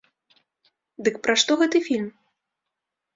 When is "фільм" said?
1.89-2.09